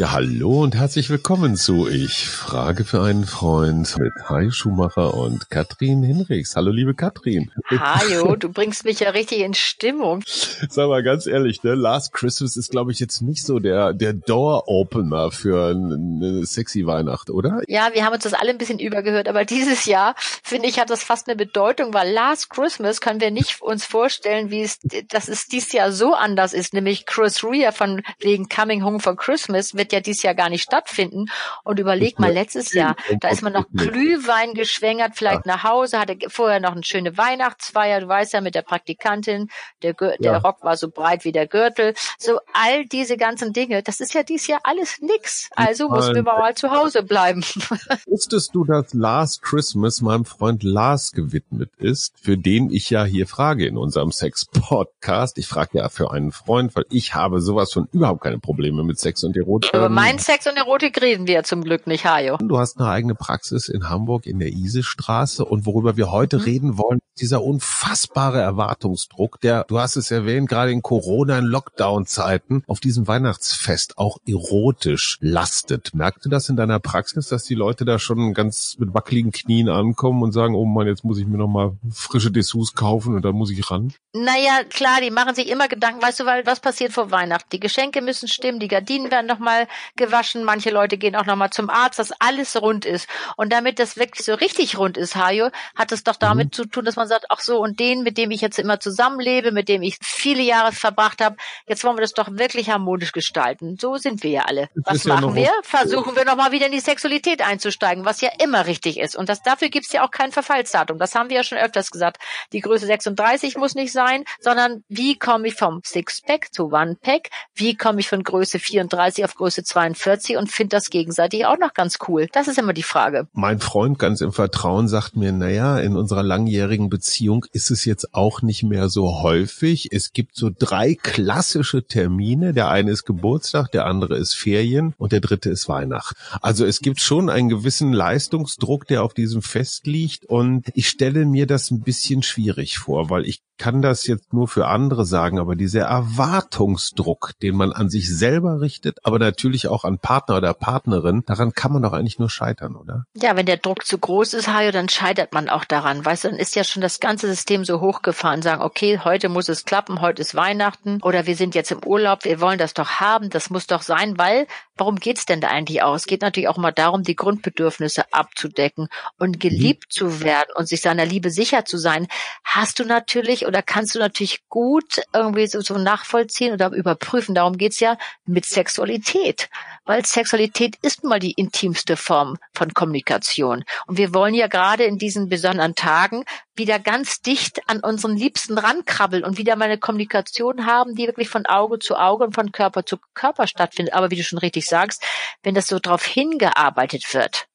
[0.00, 5.50] Ja, hallo und herzlich willkommen zu Ich frage für einen Freund mit Hai Schumacher und
[5.50, 6.56] Katrin Hinrichs.
[6.56, 7.50] Hallo, liebe Katrin.
[7.68, 10.22] Hajo, du bringst mich ja richtig in Stimmung.
[10.70, 11.74] Sag mal ganz ehrlich, ne?
[11.74, 17.28] Last Christmas ist, glaube ich, jetzt nicht so der, der Door-Opener für eine sexy Weihnacht,
[17.28, 17.60] oder?
[17.68, 20.88] Ja, wir haben uns das alle ein bisschen übergehört, aber dieses Jahr, finde ich, hat
[20.88, 24.78] das fast eine Bedeutung, weil Last Christmas können wir nicht uns vorstellen, wie es,
[25.08, 29.14] dass es dieses Jahr so anders ist, nämlich Chris Rea von wegen Coming Home for
[29.14, 31.26] Christmas wird ja dieses Jahr gar nicht stattfinden.
[31.64, 36.16] Und überleg mal, letztes Jahr, da ist man noch Glühwein geschwängert, vielleicht nach Hause, hatte
[36.28, 39.48] vorher noch eine schöne Weihnachtsfeier, du weißt ja, mit der Praktikantin,
[39.82, 41.94] der, Gür der Rock war so breit wie der Gürtel.
[42.18, 45.48] So all diese ganzen Dinge, das ist ja dieses Jahr alles nix.
[45.54, 47.42] Also mussten wir mal zu Hause bleiben.
[48.06, 53.26] Wusstest du, dass Last Christmas meinem Freund Lars gewidmet ist, für den ich ja hier
[53.26, 55.38] frage in unserem Sex-Podcast?
[55.38, 58.98] Ich frage ja für einen Freund, weil ich habe sowas von überhaupt keine Probleme mit
[58.98, 59.72] Sex und Erotik.
[59.80, 62.36] Über mein Sex und Erotik reden wir zum Glück nicht, Hajo.
[62.36, 66.42] Du hast eine eigene Praxis in Hamburg in der Isestraße und worüber wir heute mhm.
[66.42, 72.62] reden wollen, dieser unfassbare Erwartungsdruck, der, du hast es erwähnt, gerade in Corona, in Lockdown-Zeiten
[72.66, 75.94] auf diesem Weihnachtsfest auch erotisch lastet.
[75.94, 79.70] Merkst du das in deiner Praxis, dass die Leute da schon ganz mit wackeligen Knien
[79.70, 83.24] ankommen und sagen, oh Mann, jetzt muss ich mir noch mal frische Dessous kaufen und
[83.24, 83.94] dann muss ich ran?
[84.12, 87.48] Naja, klar, die machen sich immer Gedanken, weißt du, weil was passiert vor Weihnachten?
[87.52, 91.36] Die Geschenke müssen stimmen, die Gardinen werden noch mal gewaschen, manche Leute gehen auch noch
[91.36, 93.08] mal zum Arzt, dass alles rund ist.
[93.36, 96.52] Und damit das wirklich so richtig rund ist, Hajo, hat es doch damit mhm.
[96.52, 99.52] zu tun, dass man sagt, ach so, und den, mit dem ich jetzt immer zusammenlebe,
[99.52, 103.76] mit dem ich viele Jahre verbracht habe, jetzt wollen wir das doch wirklich harmonisch gestalten.
[103.80, 104.68] So sind wir ja alle.
[104.74, 105.52] Was machen ja wir?
[105.62, 109.16] Versuchen wir nochmal wieder in die Sexualität einzusteigen, was ja immer richtig ist.
[109.16, 110.98] Und das, dafür gibt's ja auch kein Verfallsdatum.
[110.98, 112.18] Das haben wir ja schon öfters gesagt.
[112.52, 117.30] Die Größe 36 muss nicht sein, sondern wie komme ich vom Sixpack zu One-Pack?
[117.54, 121.74] Wie komme ich von Größe 34 auf Größe 42 und finde das gegenseitig auch noch
[121.74, 122.28] ganz cool?
[122.32, 123.28] Das ist immer die Frage.
[123.32, 128.14] Mein Freund ganz im Vertrauen sagt mir, naja, in unserer langjährigen Beziehung ist es jetzt
[128.14, 129.88] auch nicht mehr so häufig.
[129.92, 132.52] Es gibt so drei klassische Termine.
[132.52, 136.16] Der eine ist Geburtstag, der andere ist Ferien und der dritte ist Weihnachten.
[136.40, 141.26] Also es gibt schon einen gewissen Leistungsdruck, der auf diesem Fest liegt und ich stelle
[141.26, 145.38] mir das ein bisschen schwierig vor, weil ich kann das jetzt nur für andere sagen,
[145.38, 150.54] aber dieser Erwartungsdruck, den man an sich selber richtet, aber natürlich auch an Partner oder
[150.54, 153.04] Partnerin, daran kann man doch eigentlich nur scheitern, oder?
[153.14, 156.04] Ja, wenn der Druck zu groß ist, Hajo, dann scheitert man auch daran.
[156.04, 159.48] Weißt du, dann ist ja schon das ganze System so hochgefahren, sagen, okay, heute muss
[159.48, 163.00] es klappen, heute ist Weihnachten oder wir sind jetzt im Urlaub, wir wollen das doch
[163.00, 164.46] haben, das muss doch sein, weil,
[164.80, 166.00] warum geht's denn da eigentlich aus?
[166.00, 169.90] Es geht natürlich auch mal darum, die Grundbedürfnisse abzudecken und geliebt mhm.
[169.90, 172.08] zu werden und sich seiner Liebe sicher zu sein.
[172.42, 177.34] Hast du natürlich oder kannst du natürlich gut irgendwie so, so nachvollziehen oder überprüfen.
[177.34, 179.50] Darum geht's ja mit Sexualität.
[179.84, 183.64] Weil Sexualität ist mal die intimste Form von Kommunikation.
[183.86, 186.24] Und wir wollen ja gerade in diesen besonderen Tagen
[186.54, 191.28] wieder ganz dicht an unseren Liebsten rankrabbeln und wieder mal eine Kommunikation haben, die wirklich
[191.28, 193.94] von Auge zu Auge und von Körper zu Körper stattfindet.
[193.94, 195.04] Aber wie du schon richtig sagst,
[195.42, 197.46] wenn das so darauf hingearbeitet wird,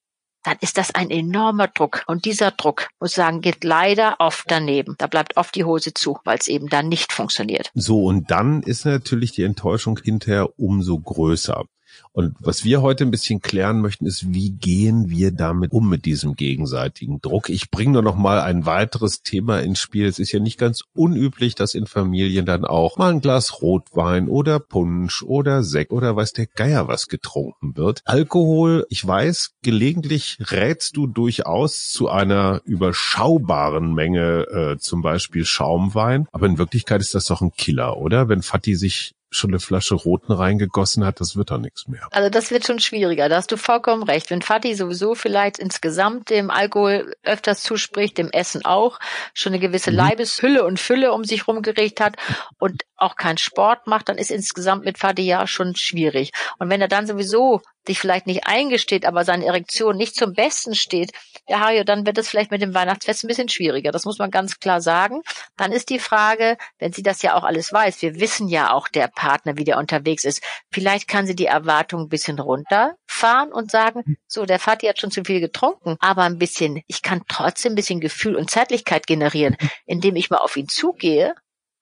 [0.46, 2.04] dann ist das ein enormer Druck.
[2.08, 4.96] Und dieser Druck, muss sagen, geht leider oft daneben.
[5.00, 7.72] Da bleibt oft die Hose zu, weil es eben dann nicht funktioniert.
[7.74, 11.66] So, und dann ist natürlich die Enttäuschung hinterher umso größer.
[12.12, 16.06] Und was wir heute ein bisschen klären möchten, ist, wie gehen wir damit um mit
[16.06, 17.50] diesem gegenseitigen Druck?
[17.50, 20.06] Ich bringe nur noch mal ein weiteres Thema ins Spiel.
[20.06, 24.30] Es ist ja nicht ganz unüblich, dass in Familien dann auch mal ein Glas Rotwein
[24.30, 28.02] oder Punsch oder Sekt oder weiß der Geier was getrunken wird.
[28.06, 36.28] Alkohol, ich weiß, gelegentlich rätst du durchaus zu einer überschaubaren Menge, äh, zum Beispiel Schaumwein.
[36.32, 38.30] Aber in Wirklichkeit ist das doch ein Killer, oder?
[38.30, 42.08] Wenn Fatih sich schon eine Flasche Roten reingegossen hat, das wird doch nichts mehr.
[42.12, 44.30] Also das wird schon schwieriger, da hast du vollkommen recht.
[44.30, 49.00] Wenn Fatih sowieso vielleicht insgesamt dem Alkohol öfters zuspricht, dem Essen auch,
[49.34, 49.98] schon eine gewisse mhm.
[49.98, 52.16] Leibeshülle und Fülle um sich rumgeregt hat
[52.60, 56.32] und auch keinen Sport macht, dann ist insgesamt mit Fatih ja schon schwierig.
[56.60, 60.76] Und wenn er dann sowieso sich vielleicht nicht eingesteht, aber seine Erektion nicht zum Besten
[60.76, 61.12] steht,
[61.48, 63.92] ja, Hajo, dann wird es vielleicht mit dem Weihnachtsfest ein bisschen schwieriger.
[63.92, 65.22] Das muss man ganz klar sagen.
[65.58, 68.88] Dann ist die Frage, wenn sie das ja auch alles weiß, wir wissen ja auch
[68.88, 70.42] der Partner, wie der unterwegs ist,
[70.72, 75.12] vielleicht kann sie die Erwartung ein bisschen runterfahren und sagen, so, der Vati hat schon
[75.12, 79.56] zu viel getrunken, aber ein bisschen, ich kann trotzdem ein bisschen Gefühl und Zeitlichkeit generieren,
[79.86, 81.36] indem ich mal auf ihn zugehe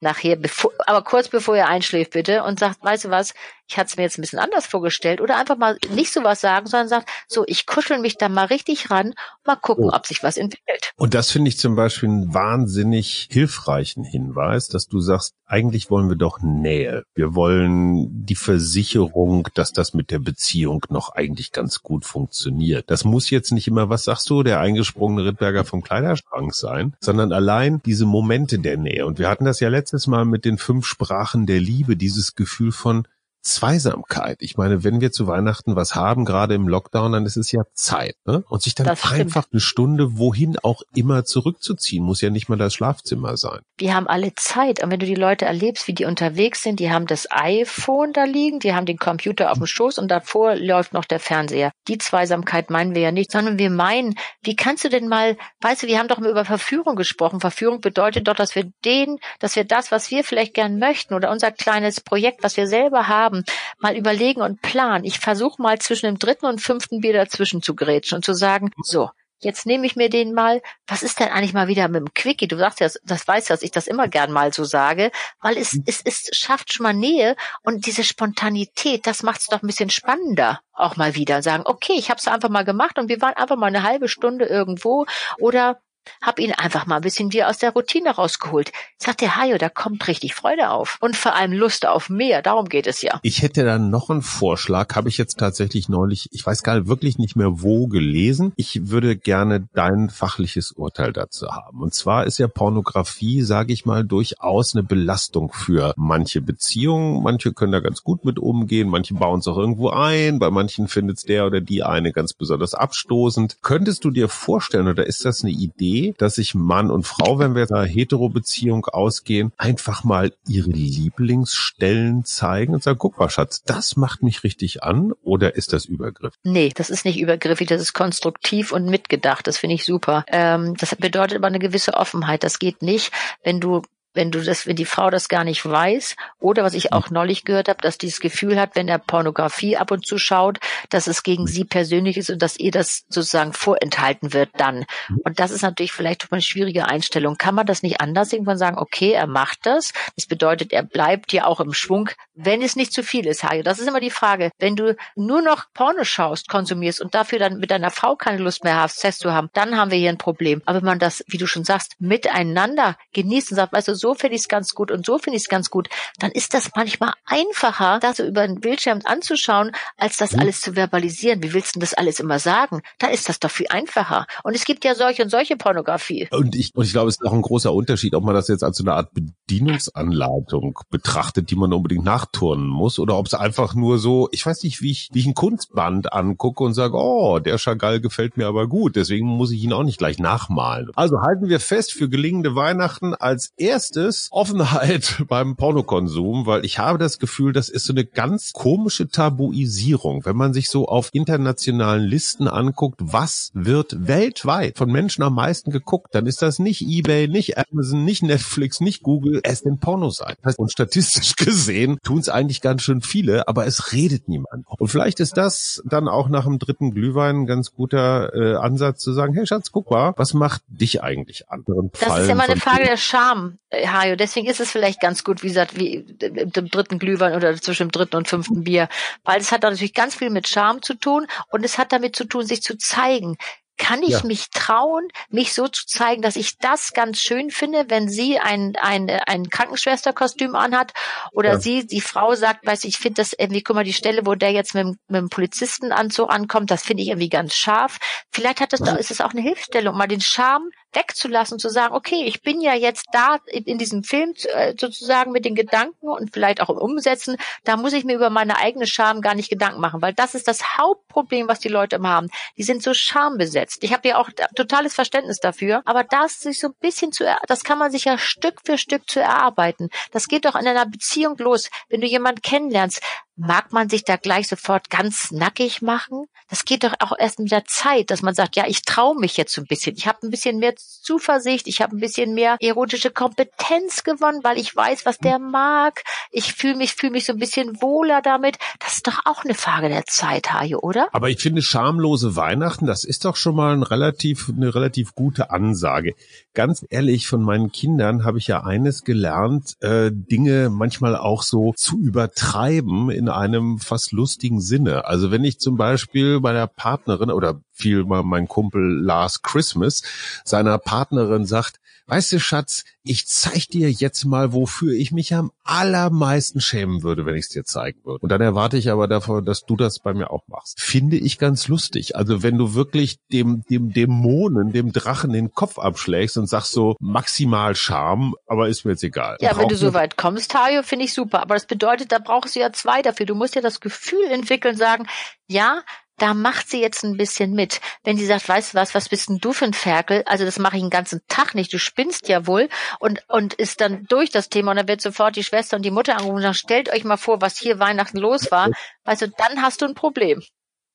[0.04, 3.34] nachher, bevor, aber kurz bevor er einschläft bitte und sagt, weißt du was,
[3.68, 6.68] ich hatte es mir jetzt ein bisschen anders vorgestellt oder einfach mal nicht sowas sagen,
[6.68, 9.13] sondern sagt, so, ich kuschel mich da mal richtig ran,
[9.45, 9.94] mal gucken, oh.
[9.94, 10.92] ob sich was entwickelt.
[10.95, 16.10] Und das finde ich zum Beispiel einen wahnsinnig hilfreichen Hinweis, dass du sagst, eigentlich wollen
[16.10, 17.04] wir doch Nähe.
[17.13, 22.89] Wir wollen die Versicherung, dass das mit der Beziehung noch eigentlich ganz gut funktioniert.
[22.89, 27.31] Das muss jetzt nicht immer, was sagst du, der eingesprungene Rittberger vom Kleiderschrank sein, sondern
[27.31, 29.06] allein diese Momente der Nähe.
[29.06, 32.71] Und wir hatten das ja letztes Mal mit den fünf Sprachen der Liebe, dieses Gefühl
[32.71, 33.07] von,
[33.44, 34.38] Zweisamkeit.
[34.40, 37.63] Ich meine, wenn wir zu Weihnachten was haben, gerade im Lockdown, dann ist es ja
[37.74, 38.16] Zeit.
[38.25, 38.44] Ne?
[38.48, 42.74] Und sich dann einfach eine Stunde wohin auch immer zurückzuziehen, muss ja nicht mal das
[42.74, 43.60] Schlafzimmer sein.
[43.78, 44.81] Wir haben alle Zeit.
[44.81, 48.24] Und wenn du die Leute erlebst, wie die unterwegs sind, die haben das iPhone da
[48.24, 51.72] liegen, die haben den Computer auf dem Schoß und davor läuft noch der Fernseher.
[51.88, 55.84] Die Zweisamkeit meinen wir ja nicht, sondern wir meinen, wie kannst du denn mal, weißt
[55.84, 57.42] du, wir haben doch mal über Verführung gesprochen.
[57.42, 61.30] Verführung bedeutet doch, dass wir den, dass wir das, was wir vielleicht gern möchten oder
[61.30, 63.44] unser kleines Projekt, was wir selber haben, haben,
[63.80, 65.03] mal überlegen und planen.
[65.03, 68.71] Ich versuche mal zwischen dem dritten und fünften Bier dazwischen zu grätschen und zu sagen,
[68.83, 69.09] so,
[69.39, 72.47] jetzt nehme ich mir den mal, was ist denn eigentlich mal wieder mit dem Quickie?
[72.47, 75.57] Du sagst ja, das weißt du, dass ich das immer gern mal so sage, weil
[75.57, 79.68] es, es, es schafft schon mal Nähe und diese Spontanität, das macht es doch ein
[79.68, 81.41] bisschen spannender auch mal wieder.
[81.44, 84.07] Sagen, okay, ich habe es einfach mal gemacht und wir waren einfach mal eine halbe
[84.07, 85.06] Stunde irgendwo
[85.39, 85.81] oder
[86.22, 88.72] hab ihn einfach mal ein bisschen wieder aus der Routine rausgeholt.
[88.98, 90.98] Sagt der Hajo, da kommt richtig Freude auf.
[91.02, 92.42] Und vor allem Lust auf mehr.
[92.42, 93.20] Darum geht es ja.
[93.24, 97.18] Ich hätte da noch einen Vorschlag, habe ich jetzt tatsächlich neulich, ich weiß gar wirklich
[97.18, 98.54] nicht mehr wo gelesen.
[98.56, 101.82] Ich würde gerne dein fachliches Urteil dazu haben.
[101.82, 107.24] Und zwar ist ja Pornografie, sage ich mal, durchaus eine Belastung für manche Beziehungen.
[107.24, 110.88] Manche können da ganz gut mit umgehen, manche bauen es auch irgendwo ein, bei manchen
[110.88, 113.58] findet es der oder die eine ganz besonders abstoßend.
[113.62, 117.40] Könntest du dir vorstellen, oder ist das eine Idee, Idee, dass sich Mann und Frau,
[117.40, 123.63] wenn wir einer Hetero-Beziehung ausgehen, einfach mal ihre Lieblingsstellen zeigen und sagen, guck mal, Schatz,
[123.63, 126.34] das macht mich richtig an oder ist das Übergriff?
[126.44, 129.48] Nee, das ist nicht übergriffig, das ist konstruktiv und mitgedacht.
[129.48, 130.25] Das finde ich super.
[130.28, 132.44] Ähm, das bedeutet aber eine gewisse Offenheit.
[132.44, 133.12] Das geht nicht,
[133.44, 133.81] wenn du
[134.13, 137.45] wenn du das, wenn die Frau das gar nicht weiß, oder was ich auch neulich
[137.45, 141.07] gehört habe, dass die das Gefühl hat, wenn er Pornografie ab und zu schaut, dass
[141.07, 144.86] es gegen sie persönlich ist und dass ihr das sozusagen vorenthalten wird dann.
[145.24, 147.38] Und das ist natürlich vielleicht eine schwierige Einstellung.
[147.38, 149.94] Kann man das nicht anders irgendwann sagen, okay, er macht das.
[150.16, 153.63] Das bedeutet, er bleibt ja auch im Schwung, wenn es nicht zu viel ist, Hajo.
[153.63, 154.51] Das ist immer die Frage.
[154.59, 158.63] Wenn du nur noch Porno schaust, konsumierst und dafür dann mit deiner Frau keine Lust
[158.63, 160.62] mehr hast, Sex zu haben, dann haben wir hier ein Problem.
[160.66, 164.14] Aber wenn man das, wie du schon sagst, miteinander genießt und sagt, weißt du, so
[164.16, 165.88] finde ich es ganz gut und so finde ich es ganz gut,
[166.20, 170.40] dann ist das manchmal einfacher, das so über den Bildschirm anzuschauen, als das mhm.
[170.42, 171.42] alles zu verbalisieren.
[171.42, 172.82] Wie willst du das alles immer sagen?
[173.00, 174.28] Da ist das doch viel einfacher.
[174.44, 176.28] Und es gibt ja solche und solche Pornografie.
[176.32, 178.64] Und ich, und ich glaube, es ist auch ein großer Unterschied, ob man das jetzt
[178.64, 183.74] als so eine Art Bedienungsanleitung betrachtet, die man unbedingt nachturnen muss, oder ob es einfach
[183.74, 187.40] nur so, ich weiß nicht, wie ich, wie ich ein Kunstband angucke und sage, oh,
[187.40, 190.92] der Chagall gefällt mir aber gut, deswegen muss ich ihn auch nicht gleich nachmalen.
[190.96, 196.80] Also halten wir fest für gelingende Weihnachten als erstes erstes Offenheit beim Pornokonsum, weil ich
[196.80, 200.25] habe das Gefühl, das ist so eine ganz komische Tabuisierung.
[200.25, 205.72] Wenn man sich so auf internationalen Listen anguckt, was wird weltweit von Menschen am meisten
[205.72, 210.54] geguckt, dann ist das nicht eBay, nicht Amazon, nicht Netflix, nicht Google, es sind Pornoseiten.
[210.57, 214.66] Und statistisch gesehen tun es eigentlich ganz schön viele, aber es redet niemand.
[214.68, 219.00] Und vielleicht ist das dann auch nach dem dritten Glühwein ein ganz guter äh, Ansatz
[219.00, 221.64] zu sagen, hey Schatz, guck mal, was macht dich eigentlich an?
[222.00, 223.59] Das ist ja mal eine Frage der Scham.
[223.87, 224.16] Hajo.
[224.16, 227.92] Deswegen ist es vielleicht ganz gut, wie gesagt, wie im dritten Glühwein oder zwischen dem
[227.92, 228.90] dritten und fünften Bier.
[229.23, 232.25] Weil es hat natürlich ganz viel mit Charme zu tun und es hat damit zu
[232.25, 233.37] tun, sich zu zeigen.
[233.78, 234.23] Kann ich ja.
[234.23, 238.73] mich trauen, mich so zu zeigen, dass ich das ganz schön finde, wenn sie ein,
[238.80, 240.94] ein, ein Krankenschwesterkostüm anhat
[241.31, 241.59] oder ja.
[241.59, 244.52] sie, die Frau sagt, weiß ich, finde das irgendwie, guck mal, die Stelle, wo der
[244.52, 247.97] jetzt mit, mit dem Polizistenanzug ankommt, das finde ich irgendwie ganz scharf.
[248.31, 248.95] Vielleicht hat das, mhm.
[248.97, 252.73] ist es auch eine Hilfestellung, mal den Charme wegzulassen, zu sagen, okay, ich bin ja
[252.73, 256.78] jetzt da in, in diesem Film äh, sozusagen mit den Gedanken und vielleicht auch im
[256.78, 260.35] Umsetzen, da muss ich mir über meine eigene Scham gar nicht Gedanken machen, weil das
[260.35, 262.30] ist das Hauptproblem, was die Leute immer haben.
[262.57, 263.83] Die sind so schambesetzt.
[263.83, 267.64] Ich habe ja auch totales Verständnis dafür, aber das sich so ein bisschen zu, das
[267.64, 269.90] kann man sich ja Stück für Stück zu erarbeiten.
[270.12, 271.69] Das geht doch in einer Beziehung los.
[271.90, 273.02] Wenn du jemanden kennenlernst,
[273.35, 276.25] mag man sich da gleich sofort ganz nackig machen?
[276.49, 279.37] Das geht doch auch erst mit der Zeit, dass man sagt, ja, ich traue mich
[279.37, 279.95] jetzt so ein bisschen.
[279.95, 284.59] Ich habe ein bisschen mehr Zuversicht, ich habe ein bisschen mehr erotische Kompetenz gewonnen, weil
[284.59, 286.04] ich weiß, was der mag.
[286.31, 288.57] Ich fühle mich, fühle mich so ein bisschen wohler damit.
[288.80, 291.07] Das ist doch auch eine Frage der Zeit, Hajo, oder?
[291.11, 295.49] Aber ich finde schamlose Weihnachten, das ist doch schon mal ein relativ, eine relativ gute
[295.49, 296.13] Ansage.
[296.54, 301.73] Ganz ehrlich, von meinen Kindern habe ich ja eines gelernt, äh, Dinge manchmal auch so
[301.75, 305.06] zu übertreiben in einem fast lustigen Sinne.
[305.06, 310.03] Also wenn ich zum Beispiel bei der Partnerin oder viel mal mein Kumpel Last Christmas
[310.44, 315.52] seiner Partnerin sagt, weißt du, Schatz, ich zeig dir jetzt mal, wofür ich mich am
[315.64, 318.19] allermeisten schämen würde, wenn ich es dir zeigen würde.
[318.22, 320.80] Und dann erwarte ich aber davon, dass du das bei mir auch machst.
[320.80, 322.16] Finde ich ganz lustig.
[322.16, 326.95] Also wenn du wirklich dem, dem Dämonen, dem Drachen den Kopf abschlägst und sagst so
[327.00, 329.38] maximal Charme, aber ist mir jetzt egal.
[329.42, 331.42] Ja, wenn du so weit kommst, Tayo, finde ich super.
[331.42, 333.26] Aber das bedeutet, da brauchst du ja zwei dafür.
[333.26, 335.07] Du musst ja das Gefühl entwickeln, sagen,
[335.48, 335.83] ja,
[336.23, 337.81] da macht sie jetzt ein bisschen mit.
[338.06, 340.23] Wenn sie sagt, weißt du was, was bist denn du für ein Ferkel?
[340.25, 341.73] Also das mache ich den ganzen Tag nicht.
[341.73, 342.69] Du spinnst ja wohl
[343.01, 345.92] und und ist dann durch das Thema und dann wird sofort die Schwester und die
[345.92, 348.69] Mutter angerufen und sagen, stellt euch mal vor, was hier Weihnachten los war.
[349.03, 350.42] Weißt du, dann hast du ein Problem.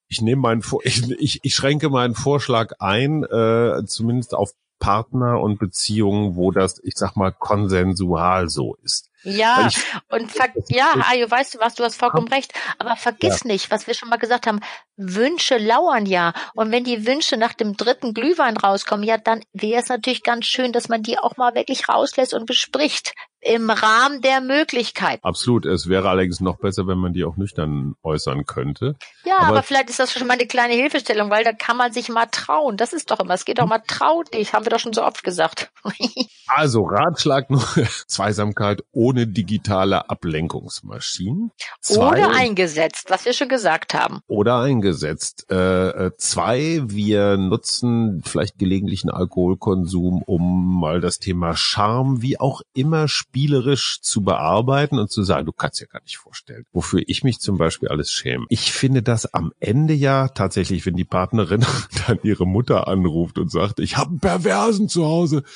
[0.09, 5.59] Ich nehme meinen, ich, ich, ich schränke meinen Vorschlag ein, äh, zumindest auf Partner und
[5.59, 9.11] Beziehungen, wo das, ich sag mal, konsensual so ist.
[9.25, 10.33] Ja, ich, und
[10.69, 13.53] ja, Ayo, weißt du was, du hast vollkommen recht, aber vergiss ja.
[13.53, 14.61] nicht, was wir schon mal gesagt haben,
[14.97, 16.33] Wünsche lauern ja.
[16.55, 20.47] Und wenn die Wünsche nach dem dritten Glühwein rauskommen, ja, dann wäre es natürlich ganz
[20.47, 25.21] schön, dass man die auch mal wirklich rauslässt und bespricht im Rahmen der Möglichkeit.
[25.23, 25.65] Absolut.
[25.65, 28.97] Es wäre allerdings noch besser, wenn man die auch nüchtern äußern könnte.
[29.25, 31.93] Ja, aber, aber, vielleicht ist das schon mal eine kleine Hilfestellung, weil da kann man
[31.93, 32.77] sich mal trauen.
[32.77, 35.05] Das ist doch immer, es geht doch mal trau dich, haben wir doch schon so
[35.05, 35.71] oft gesagt.
[36.49, 37.63] also Ratschlag nur
[38.09, 41.51] Zweisamkeit ohne digitale Ablenkungsmaschinen.
[41.81, 44.21] Zwei, oder eingesetzt, was wir schon gesagt haben.
[44.27, 45.47] Oder eingesetzt.
[45.51, 52.63] Äh, äh, zwei, wir nutzen vielleicht gelegentlichen Alkoholkonsum, um mal das Thema Charme wie auch
[52.75, 57.25] immer spielerisch zu bearbeiten und zu sagen, du kannst dir gar nicht vorstellen, wofür ich
[57.25, 58.47] mich zum Beispiel alles schäme.
[58.49, 61.65] Ich finde das am Ende ja tatsächlich, wenn die Partnerin
[62.07, 65.43] dann ihre Mutter anruft und sagt, ich habe einen Perversen zu Hause.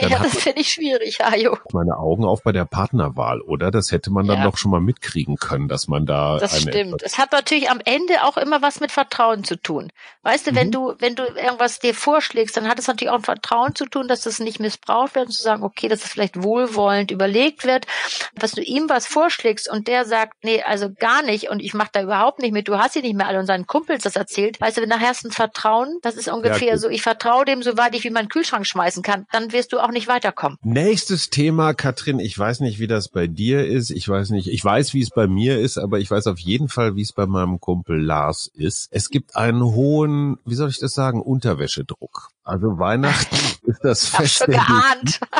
[0.00, 1.56] Ja, das finde ich schwierig, Hajo.
[1.72, 2.64] Meine Augen auf bei der
[2.96, 3.70] Partnerwahl, oder?
[3.70, 4.44] Das hätte man dann ja.
[4.44, 6.38] doch schon mal mitkriegen können, dass man da.
[6.38, 7.02] Das stimmt.
[7.02, 9.90] Es hat natürlich am Ende auch immer was mit Vertrauen zu tun.
[10.22, 10.56] Weißt du, mhm.
[10.56, 13.86] wenn du, wenn du irgendwas dir vorschlägst, dann hat es natürlich auch ein Vertrauen zu
[13.86, 17.64] tun, dass das nicht missbraucht wird und zu sagen, okay, das ist vielleicht wohlwollend überlegt
[17.64, 17.86] wird,
[18.34, 21.90] was du ihm was vorschlägst und der sagt, nee, also gar nicht und ich mache
[21.92, 24.60] da überhaupt nicht mit, du hast sie nicht mehr alle und seinen Kumpels das erzählt.
[24.60, 27.62] Weißt du, wenn nachher hast ein Vertrauen, das ist ungefähr ja, so, ich vertraue dem,
[27.62, 30.58] soweit ich wie meinen Kühlschrank schmeißen kann, dann wirst du auch nicht weiterkommen.
[30.62, 34.64] Nächstes Thema, Katrin, ich weiß nicht, wie das bei dir ist, ich weiß nicht, ich
[34.64, 37.26] weiß, wie es bei mir ist, aber ich weiß auf jeden Fall, wie es bei
[37.26, 38.88] meinem Kumpel Lars ist.
[38.90, 42.30] Es gibt einen hohen, wie soll ich das sagen, Unterwäschedruck.
[42.44, 44.40] Also Weihnachten ist das Fest.
[44.40, 45.20] Hab schon geahnt.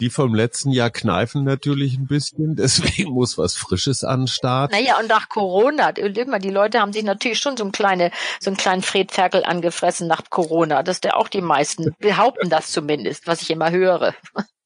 [0.00, 4.76] Die vom letzten Jahr kneifen natürlich ein bisschen, deswegen muss was Frisches anstarten.
[4.76, 8.10] Naja, und nach Corona, immer, die Leute haben sich natürlich schon so ein kleine,
[8.40, 10.82] so einen kleinen Fred Ferkel angefressen nach Corona.
[10.82, 14.14] Das ist ja auch die meisten, behaupten das zumindest, was ich immer höre.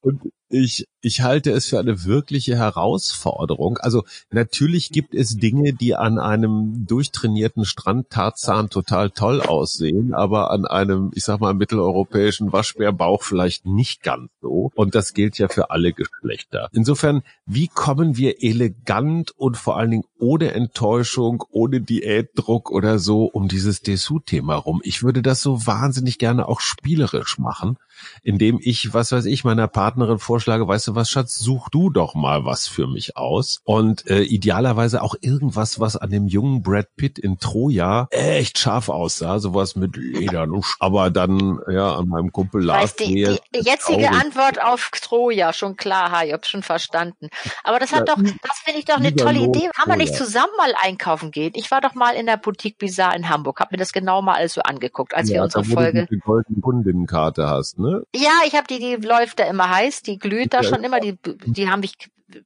[0.01, 3.77] Und ich, ich halte es für eine wirkliche Herausforderung.
[3.77, 10.65] Also natürlich gibt es Dinge, die an einem durchtrainierten Strandtarzahn total toll aussehen, aber an
[10.65, 14.71] einem, ich sag mal, mitteleuropäischen Waschbärbauch vielleicht nicht ganz so.
[14.75, 16.69] Und das gilt ja für alle Geschlechter.
[16.71, 23.25] Insofern, wie kommen wir elegant und vor allen Dingen ohne Enttäuschung, ohne Diätdruck oder so
[23.25, 24.81] um dieses Dessous-Thema rum?
[24.83, 27.77] Ich würde das so wahnsinnig gerne auch spielerisch machen
[28.23, 32.13] indem ich, was weiß ich, meiner Partnerin vorschlage, weißt du was, Schatz, such du doch
[32.13, 33.59] mal was für mich aus.
[33.63, 38.89] Und äh, idealerweise auch irgendwas, was an dem jungen Brad Pitt in Troja echt scharf
[38.89, 40.61] aussah, sowas mit Ledern.
[40.79, 42.83] Aber dann, ja, an meinem Kumpel Lars.
[42.83, 47.29] Weißt, die, die jetzige Antwort auf Troja, schon klar, ha, ich hab's schon verstanden.
[47.63, 49.71] Aber das hat ja, doch, das finde ich doch eine tolle Idee.
[49.75, 51.53] Kann man nicht zusammen mal einkaufen gehen?
[51.55, 54.35] Ich war doch mal in der Boutique Bizarre in Hamburg, hab mir das genau mal
[54.35, 56.05] alles so angeguckt, als ja, wir unsere Folge.
[56.05, 58.03] Du die goldene Kundinnenkarte hast, ne?
[58.15, 61.17] Ja, ich habe die, die läuft da immer heiß, die glüht da schon immer, die,
[61.45, 61.93] die haben mich,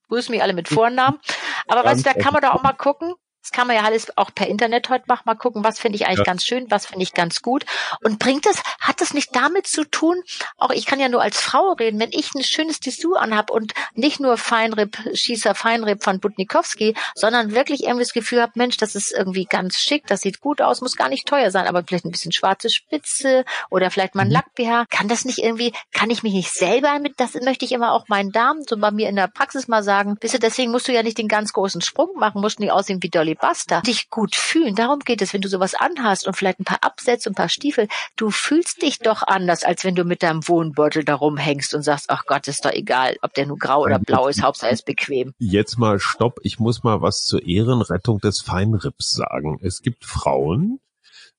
[0.08, 1.20] grüßen mich alle mit Vornamen.
[1.68, 4.16] Aber weißt du, da kann man doch auch mal gucken, das kann man ja alles
[4.18, 5.24] auch per Internet heute machen.
[5.26, 6.24] Mal gucken, was finde ich eigentlich ja.
[6.26, 7.66] ganz schön, was finde ich ganz gut.
[8.04, 10.22] Und bringt das, hat das nicht damit zu tun,
[10.58, 13.74] auch ich kann ja nur als Frau reden, wenn ich ein schönes Dessous anhab und
[13.96, 18.96] nicht nur Feinripp, Schießer Feinripp von Butnikowski, sondern wirklich irgendwie das Gefühl habe, Mensch, das
[18.96, 22.06] ist irgendwie ganz schick, das sieht gut aus, muss gar nicht teuer sein, aber vielleicht
[22.06, 24.34] ein bisschen schwarze Spitze oder vielleicht mal ein mhm.
[24.34, 24.86] Lack-BH.
[24.90, 28.08] Kann das nicht irgendwie, kann ich mich nicht selber mit, das möchte ich immer auch
[28.08, 30.94] meinen Damen so bei mir in der Praxis mal sagen, wisst ihr, deswegen musst du
[30.94, 34.36] ja nicht den ganz großen Sprung machen, musst nicht aussehen wie Dolly Basta, dich gut
[34.36, 34.76] fühlen.
[34.76, 37.50] Darum geht es, wenn du sowas anhast und vielleicht ein paar Absätze und ein paar
[37.50, 37.88] Stiefel.
[38.16, 42.10] Du fühlst dich doch anders, als wenn du mit deinem Wohnbeutel da rumhängst und sagst,
[42.10, 45.34] ach Gott, ist doch egal, ob der nur grau oder blau ist, Hauptsache ist bequem.
[45.38, 46.40] Jetzt mal stopp.
[46.44, 49.60] Ich muss mal was zur Ehrenrettung des Feinripps sagen.
[49.62, 50.80] Es gibt Frauen,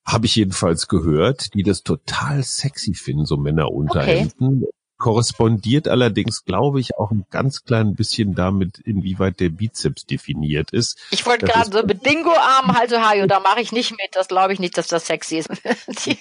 [0.04, 4.64] habe ich jedenfalls gehört, die das total sexy finden, so Männerunterhemden.
[4.64, 4.72] Okay
[5.02, 10.96] korrespondiert allerdings, glaube ich, auch ein ganz klein bisschen damit, inwieweit der Bizeps definiert ist.
[11.10, 14.10] Ich wollte gerade so mit Dingo-Arm, also Hajo, da mache ich nicht mit.
[14.12, 15.50] Das glaube ich nicht, dass das sexy ist.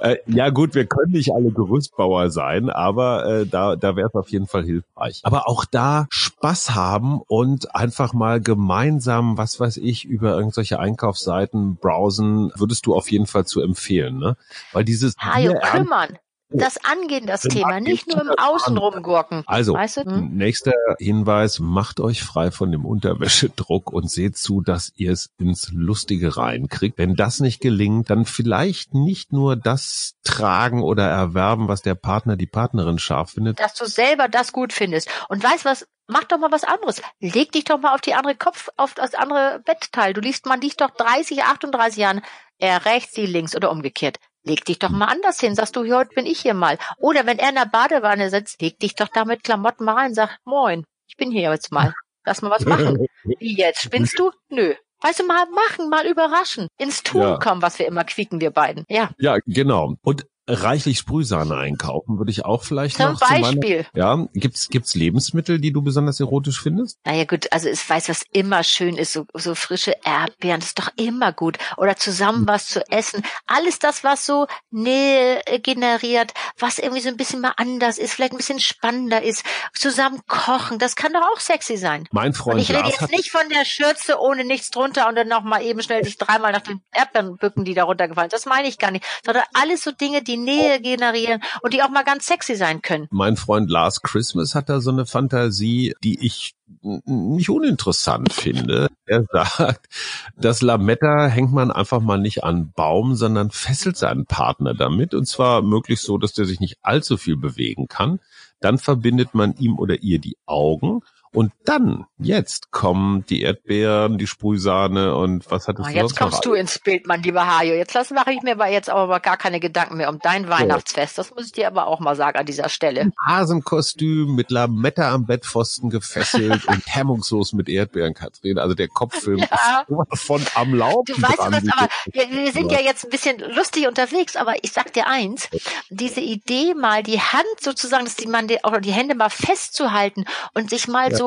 [0.00, 4.14] äh, ja gut, wir können nicht alle Gerüstbauer sein, aber äh, da, da wäre es
[4.16, 5.20] auf jeden Fall hilfreich.
[5.22, 11.76] Aber auch da Spaß haben und einfach mal gemeinsam, was weiß ich, über irgendwelche Einkaufsseiten
[11.76, 14.36] browsen, würdest du auf jeden Fall zu empfehlen, ne?
[14.72, 16.18] Weil dieses Hajo, kümmern
[16.54, 19.42] das angehen, das Thema, nicht nur im Außen rumgurken.
[19.46, 20.04] Also, weißt du?
[20.04, 20.36] hm?
[20.36, 25.70] nächster Hinweis, macht euch frei von dem Unterwäschedruck und seht zu, dass ihr es ins
[25.72, 26.98] Lustige reinkriegt.
[26.98, 32.36] Wenn das nicht gelingt, dann vielleicht nicht nur das tragen oder erwerben, was der Partner,
[32.36, 33.60] die Partnerin scharf findet.
[33.60, 35.08] Dass du selber das gut findest.
[35.28, 37.02] Und weißt was, mach doch mal was anderes.
[37.20, 40.12] Leg dich doch mal auf die andere Kopf, auf das andere Bettteil.
[40.12, 42.22] Du liest, man liegt doch 30, 38 Jahren,
[42.58, 44.18] er rechts, sie links oder umgekehrt.
[44.44, 46.78] Leg dich doch mal anders hin, sagst du, heute bin ich hier mal.
[46.98, 50.14] Oder wenn er in der Badewanne sitzt, leg dich doch da mit Klamotten mal rein,
[50.14, 51.92] sag, moin, ich bin hier jetzt mal.
[52.24, 53.06] Lass mal was machen.
[53.38, 53.82] Wie jetzt?
[53.82, 54.30] Spinnst du?
[54.48, 54.74] Nö.
[55.00, 56.68] Weißt du, mal machen, mal überraschen.
[56.78, 57.36] Ins Tun Ja.
[57.38, 58.84] kommen, was wir immer quieken, wir beiden.
[58.88, 59.94] Ja, Ja, genau.
[60.02, 63.20] Und reichlich Sprühsahne einkaufen würde ich auch vielleicht zum noch.
[63.20, 63.86] zu meiner- Beispiel.
[63.94, 66.98] ja, gibt's gibt's Lebensmittel, die du besonders erotisch findest?
[67.04, 70.78] Naja gut, also ich weiß, was immer schön ist, so, so frische Erdbeeren, das ist
[70.78, 71.58] doch immer gut.
[71.76, 73.22] Oder zusammen was zu essen.
[73.46, 78.14] Alles das, was so Nähe äh, generiert, was irgendwie so ein bisschen mal anders ist,
[78.14, 79.44] vielleicht ein bisschen spannender ist.
[79.74, 82.08] Zusammen kochen, das kann doch auch sexy sein.
[82.10, 85.14] Mein Und Freund ich rede Lars jetzt nicht von der Schürze ohne nichts drunter und
[85.14, 88.36] dann noch mal eben schnell sich dreimal nach den Erdbeeren bücken, die da runtergefallen sind.
[88.38, 89.04] Das meine ich gar nicht.
[89.24, 93.08] Sondern alles so Dinge, die Nähe generieren und die auch mal ganz sexy sein können.
[93.10, 98.88] mein Freund Lars Christmas hat da so eine Fantasie, die ich nicht uninteressant finde.
[99.06, 99.88] Er sagt,
[100.36, 105.14] das Lametta hängt man einfach mal nicht an einen Baum, sondern fesselt seinen Partner damit
[105.14, 108.20] und zwar möglichst so, dass der sich nicht allzu viel bewegen kann.
[108.60, 111.00] Dann verbindet man ihm oder ihr die Augen
[111.34, 116.44] und dann, jetzt kommen die Erdbeeren, die Sprühsahne und was hattest Ah, du jetzt kommst
[116.44, 117.72] du ins Bild, mein lieber Hajo.
[117.74, 121.16] Jetzt lass, mache ich mir aber jetzt aber gar keine Gedanken mehr um dein Weihnachtsfest.
[121.18, 123.12] Das muss ich dir aber auch mal sagen an dieser Stelle.
[123.26, 128.58] Hasenkostüm mit Lametta am Bettpfosten gefesselt und hemmungslos mit Erdbeeren, Katrin.
[128.58, 129.84] Also der Kopffilm Ja.
[130.12, 131.52] ist von am Laufen Du weißt dran.
[131.52, 135.06] was, aber wir, wir sind ja jetzt ein bisschen lustig unterwegs, aber ich sag dir
[135.06, 135.48] eins,
[135.90, 140.24] diese Idee mal die Hand sozusagen, dass die man die, oder die Hände mal festzuhalten
[140.54, 141.16] und sich mal Ja.
[141.16, 141.21] so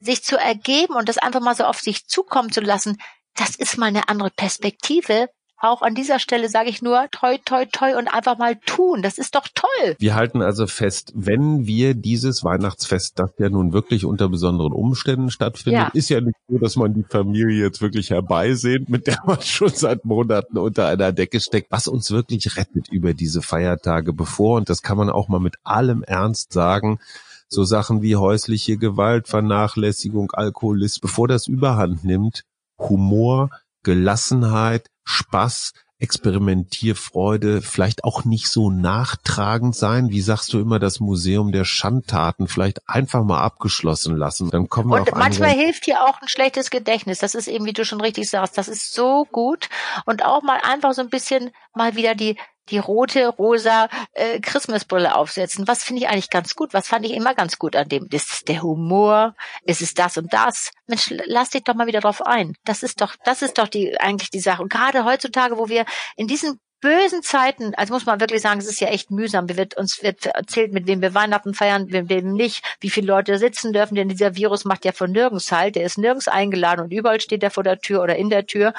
[0.00, 2.98] sich zu ergeben und das einfach mal so auf sich zukommen zu lassen,
[3.36, 5.28] das ist mal eine andere Perspektive.
[5.60, 9.02] Auch an dieser Stelle sage ich nur toi toi toi und einfach mal tun.
[9.02, 9.96] Das ist doch toll.
[9.98, 15.30] Wir halten also fest, wenn wir dieses Weihnachtsfest, das ja nun wirklich unter besonderen Umständen
[15.32, 15.90] stattfindet, Ja.
[15.94, 19.70] ist ja nicht so, dass man die Familie jetzt wirklich herbeisehnt, mit der man schon
[19.70, 24.58] seit Monaten unter einer Decke steckt, was uns wirklich rettet über diese Feiertage bevor.
[24.58, 27.00] Und das kann man auch mal mit allem Ernst sagen.
[27.48, 32.44] So Sachen wie häusliche Gewalt, Vernachlässigung, Alkoholismus, bevor das überhand nimmt,
[32.78, 33.50] Humor,
[33.82, 40.10] Gelassenheit, Spaß, Experimentierfreude, vielleicht auch nicht so nachtragend sein.
[40.10, 44.50] Wie sagst du immer, das Museum der Schandtaten vielleicht einfach mal abgeschlossen lassen.
[44.50, 47.18] Dann kommen wir Und manchmal andere- hilft hier auch ein schlechtes Gedächtnis.
[47.18, 49.68] Das ist eben, wie du schon richtig sagst, das ist so gut.
[50.06, 52.36] Und auch mal einfach so ein bisschen mal wieder die
[52.70, 55.68] die rote, rosa äh, Christmasbrille aufsetzen.
[55.68, 56.74] Was finde ich eigentlich ganz gut?
[56.74, 58.06] Was fand ich immer ganz gut an dem?
[58.10, 59.34] Ist es der Humor?
[59.64, 60.70] Ist es das und das?
[60.86, 62.54] Mensch, lass dich doch mal wieder drauf ein.
[62.64, 64.62] Das ist doch, das ist doch die eigentlich die Sache.
[64.62, 65.84] Und gerade heutzutage, wo wir
[66.16, 69.48] in diesen bösen Zeiten, also muss man wirklich sagen, es ist ja echt mühsam.
[69.48, 73.08] Wir wird, uns wird erzählt, mit wem wir Weihnachten feiern, mit wem nicht, wie viele
[73.08, 75.76] Leute sitzen dürfen, denn dieser Virus macht ja von nirgends halt.
[75.76, 78.74] Der ist nirgends eingeladen und überall steht er vor der Tür oder in der Tür.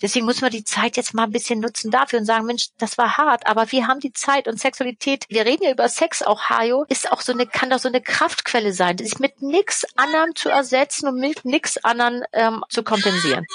[0.00, 2.96] Deswegen muss man die Zeit jetzt mal ein bisschen nutzen dafür und sagen, Mensch, das
[2.98, 5.26] war hart, aber wir haben die Zeit und Sexualität.
[5.28, 8.00] Wir reden ja über Sex auch, Hajo, ist auch so eine, kann doch so eine
[8.00, 8.96] Kraftquelle sein.
[8.96, 13.46] Das ist mit nix anderem zu ersetzen und mit nix anderem ähm, zu kompensieren.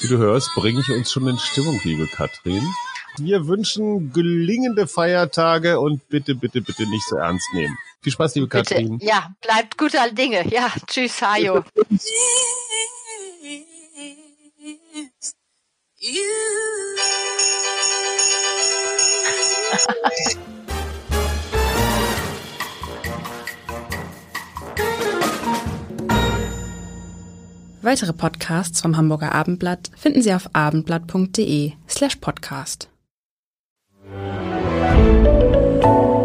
[0.00, 2.62] Wie du hörst, bringe ich uns schon in Stimmung, liebe Katrin.
[3.18, 7.76] Wir wünschen gelingende Feiertage und bitte, bitte, bitte nicht so ernst nehmen.
[8.02, 8.74] Viel Spaß, liebe Bitte.
[8.74, 8.98] Katrin.
[9.00, 10.46] Ja, bleibt guter Dinge.
[10.48, 11.64] Ja, tschüss, Hajo.
[27.86, 32.88] Weitere Podcasts vom Hamburger Abendblatt finden Sie auf abendblatt.de slash podcast.